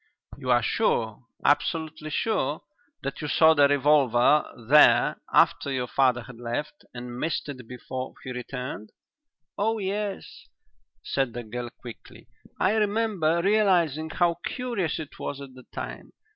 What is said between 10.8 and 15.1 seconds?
said the girl quickly; "I remember realizing how curious